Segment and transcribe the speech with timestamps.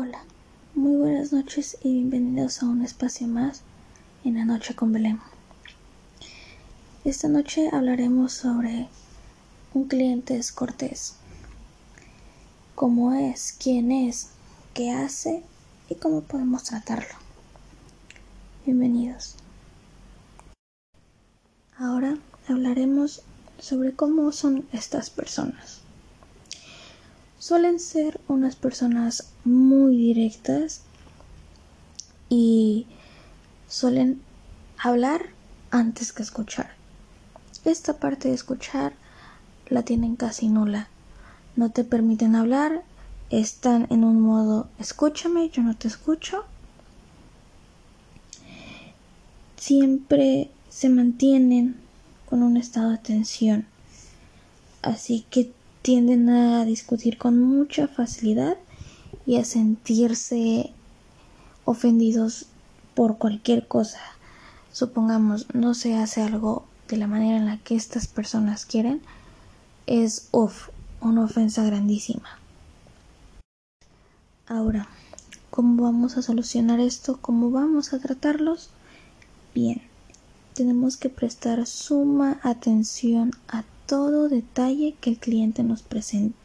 [0.00, 0.22] Hola,
[0.76, 3.62] muy buenas noches y bienvenidos a un espacio más
[4.22, 5.18] en la noche con Belén.
[7.04, 8.86] Esta noche hablaremos sobre
[9.74, 11.16] un cliente descortés.
[12.76, 14.28] Cómo es, quién es,
[14.72, 15.42] qué hace
[15.88, 17.16] y cómo podemos tratarlo.
[18.64, 19.34] Bienvenidos.
[21.76, 23.22] Ahora hablaremos
[23.58, 25.87] sobre cómo son estas personas.
[27.48, 30.82] Suelen ser unas personas muy directas
[32.28, 32.84] y
[33.66, 34.20] suelen
[34.76, 35.30] hablar
[35.70, 36.72] antes que escuchar.
[37.64, 38.92] Esta parte de escuchar
[39.70, 40.88] la tienen casi nula.
[41.56, 42.82] No te permiten hablar,
[43.30, 46.44] están en un modo escúchame, yo no te escucho.
[49.56, 51.80] Siempre se mantienen
[52.28, 53.64] con un estado de tensión.
[54.82, 58.56] Así que tienden a discutir con mucha facilidad
[59.26, 60.72] y a sentirse
[61.64, 62.46] ofendidos
[62.94, 64.00] por cualquier cosa.
[64.72, 69.02] Supongamos no se hace algo de la manera en la que estas personas quieren,
[69.86, 70.28] es
[71.00, 72.38] una ofensa grandísima.
[74.46, 74.88] Ahora,
[75.50, 77.18] ¿cómo vamos a solucionar esto?
[77.20, 78.70] ¿Cómo vamos a tratarlos?
[79.54, 79.82] Bien,
[80.54, 86.36] tenemos que prestar suma atención a todo detalle que el cliente nos presente.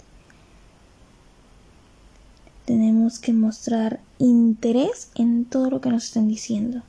[2.64, 6.84] Tenemos que mostrar interés en todo lo que nos estén diciendo.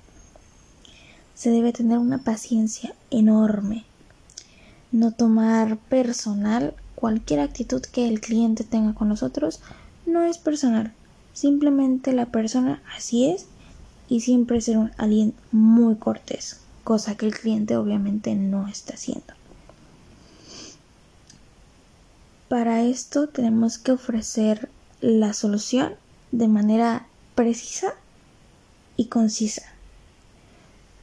[1.35, 3.85] Se debe tener una paciencia enorme.
[4.93, 9.61] No tomar personal cualquier actitud que el cliente tenga con nosotros.
[10.07, 10.93] No es personal.
[11.33, 13.47] Simplemente la persona así es
[14.09, 19.35] y siempre ser un, alguien muy cortés, cosa que el cliente obviamente no está haciendo.
[22.49, 24.69] Para esto tenemos que ofrecer
[25.01, 25.95] la solución
[26.31, 27.95] de manera precisa
[28.97, 29.63] y concisa.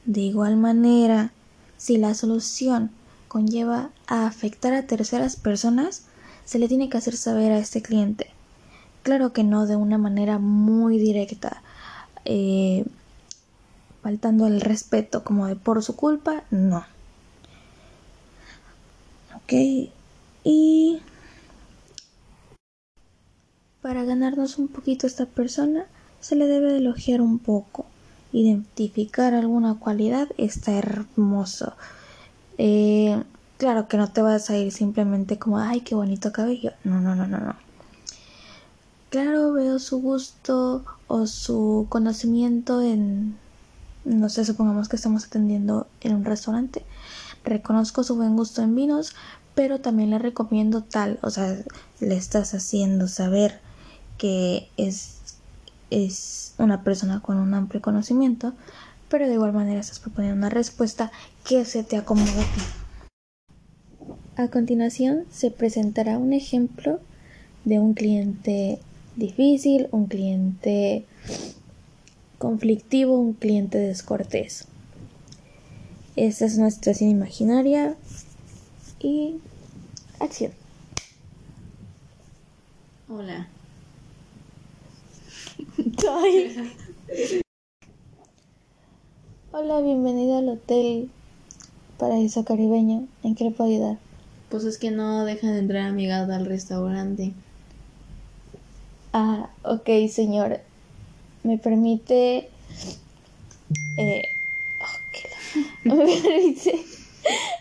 [0.04, 1.32] De igual manera,
[1.76, 2.90] si la solución
[3.28, 6.02] conlleva a afectar a terceras personas,
[6.44, 8.30] se le tiene que hacer saber a este cliente.
[9.02, 11.62] Claro que no de una manera muy directa,
[12.24, 12.84] eh,
[14.02, 16.84] faltando el respeto como de por su culpa, no.
[19.34, 19.52] Ok,
[20.44, 21.00] y
[23.92, 25.84] para ganarnos un poquito a esta persona,
[26.18, 27.84] se le debe elogiar un poco.
[28.32, 31.74] Identificar alguna cualidad está hermoso.
[32.56, 33.22] Eh,
[33.58, 36.72] claro que no te vas a ir simplemente como, ay, qué bonito cabello.
[36.84, 37.54] No, no, no, no, no.
[39.10, 43.36] Claro, veo su gusto o su conocimiento en,
[44.06, 46.82] no sé, supongamos que estamos atendiendo en un restaurante.
[47.44, 49.14] Reconozco su buen gusto en vinos,
[49.54, 51.58] pero también le recomiendo tal, o sea,
[52.00, 53.60] le estás haciendo saber
[54.22, 55.16] que es,
[55.90, 58.52] es una persona con un amplio conocimiento,
[59.08, 61.10] pero de igual manera estás proponiendo una respuesta
[61.44, 62.62] que se te acomoda a ti.
[64.36, 67.00] A continuación se presentará un ejemplo
[67.64, 68.78] de un cliente
[69.16, 71.04] difícil, un cliente
[72.38, 74.68] conflictivo, un cliente descortés.
[76.14, 77.96] Esta es nuestra escena imaginaria
[79.00, 79.38] y
[80.20, 80.52] acción.
[83.08, 83.48] Hola,
[89.52, 91.10] Hola, bienvenido al Hotel
[91.98, 93.06] Paraíso Caribeño.
[93.22, 93.98] ¿En qué le puedo ayudar?
[94.48, 97.32] Pues es que no dejan entrar a mi gato al restaurante.
[99.12, 100.60] Ah, ok, señor.
[101.42, 102.48] ¿Me permite...
[103.98, 104.22] Eh...
[104.80, 104.98] Oh,
[105.84, 106.84] ¿Me permite...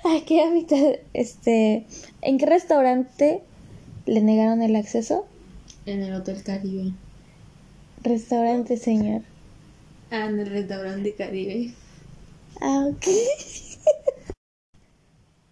[0.06, 0.96] ¿A qué mitad?
[1.14, 1.86] Este...
[2.22, 3.42] ¿En qué restaurante
[4.06, 5.26] le negaron el acceso?
[5.86, 6.94] En el Hotel Caribe.
[8.04, 9.22] Restaurante, señor.
[10.10, 11.74] Ah, en el restaurante Caribe.
[12.60, 13.06] Ah, ok.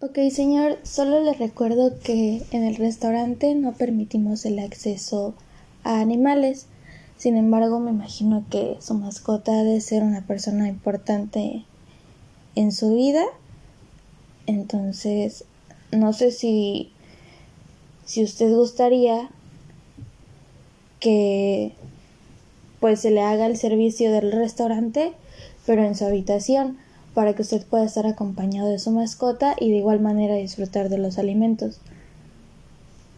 [0.00, 5.34] ok, señor, solo le recuerdo que en el restaurante no permitimos el acceso
[5.84, 6.66] a animales.
[7.16, 11.64] Sin embargo, me imagino que su mascota debe ser una persona importante
[12.56, 13.24] en su vida.
[14.46, 15.44] Entonces,
[15.92, 16.92] no sé si
[18.10, 19.30] si usted gustaría
[20.98, 21.72] que
[22.80, 25.12] pues se le haga el servicio del restaurante,
[25.66, 26.78] pero en su habitación,
[27.14, 30.98] para que usted pueda estar acompañado de su mascota y de igual manera disfrutar de
[30.98, 31.78] los alimentos.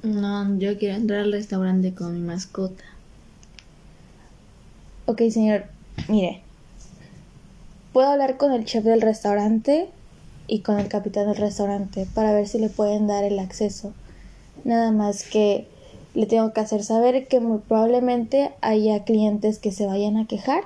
[0.03, 2.83] No, yo quiero entrar al restaurante con mi mascota.
[5.07, 5.67] Ok, señor,
[6.09, 6.43] mire.
[7.93, 9.89] Puedo hablar con el chef del restaurante
[10.49, 13.93] y con el capitán del restaurante para ver si le pueden dar el acceso.
[14.65, 15.69] Nada más que
[16.15, 20.65] le tengo que hacer saber que muy probablemente haya clientes que se vayan a quejar.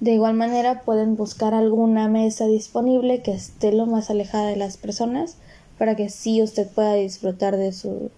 [0.00, 4.76] De igual manera pueden buscar alguna mesa disponible que esté lo más alejada de las
[4.76, 5.36] personas
[5.78, 8.10] para que sí usted pueda disfrutar de su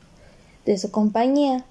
[0.66, 1.64] de su compañía.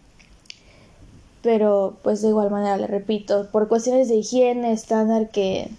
[1.42, 5.70] Pero pues de igual manera le repito, por cuestiones de higiene estándar que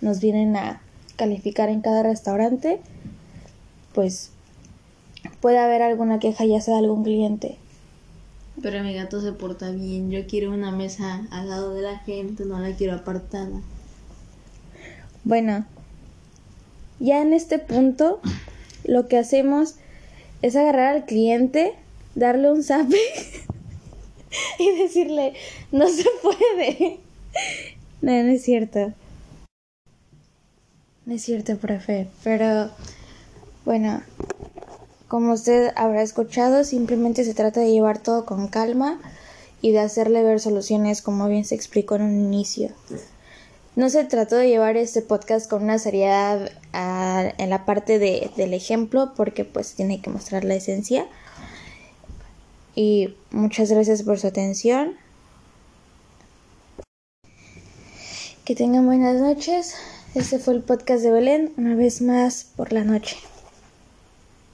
[0.00, 0.80] nos vienen a
[1.16, 2.80] calificar en cada restaurante,
[3.94, 4.30] pues
[5.40, 7.56] puede haber alguna queja ya sea de algún cliente.
[8.62, 10.10] Pero mi gato se porta bien.
[10.10, 13.60] Yo quiero una mesa al lado de la gente, no la quiero apartada.
[15.24, 15.66] Bueno,
[16.98, 18.20] ya en este punto
[18.84, 19.76] lo que hacemos
[20.42, 21.74] es agarrar al cliente,
[22.14, 22.96] darle un zape
[24.58, 25.34] y decirle,
[25.72, 27.00] no se puede.
[28.00, 28.92] No, no es cierto.
[31.06, 32.08] No es cierto, profe.
[32.22, 32.70] Pero,
[33.64, 34.02] bueno,
[35.08, 39.00] como usted habrá escuchado, simplemente se trata de llevar todo con calma
[39.62, 42.70] y de hacerle ver soluciones como bien se explicó en un inicio.
[43.74, 48.30] No se trató de llevar este podcast con una seriedad ah, en la parte de,
[48.36, 51.06] del ejemplo porque pues tiene que mostrar la esencia.
[52.74, 54.94] Y muchas gracias por su atención.
[58.44, 59.74] Que tengan buenas noches.
[60.14, 63.16] Este fue el podcast de Belén, una vez más por la noche.